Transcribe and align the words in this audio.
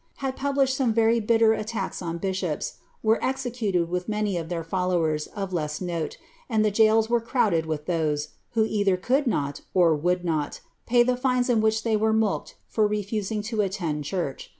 had 0.15 0.35
published 0.35 0.75
some 0.75 0.91
very 0.91 1.19
bitter 1.19 1.53
attacks 1.53 2.01
on 2.01 2.17
bishops, 2.17 2.77
were 3.03 3.23
executed 3.23 3.87
mih 3.87 4.01
many 4.07 4.35
of 4.35 4.49
their 4.49 4.63
followers 4.63 5.27
of 5.27 5.53
leas 5.53 5.79
uoie, 5.79 6.15
and 6.49 6.65
the 6.65 6.71
gaols 6.71 7.07
were 7.07 7.21
crowded 7.21 7.65
wiiti 7.65 7.85
those, 7.85 8.29
who 8.53 8.65
either 8.65 8.97
couid 8.97 9.27
not, 9.27 9.61
or 9.75 9.93
would 9.95 10.25
nol, 10.25 10.47
pay 10.87 11.03
the 11.03 11.21
lines 11.23 11.51
in 11.51 11.61
which 11.61 11.83
tlity 11.83 11.99
were 11.99 12.15
mulcted 12.15 12.55
for 12.67 12.87
refusing 12.87 13.41
lo 13.53 13.59
atlend 13.63 14.03
church. 14.03 14.49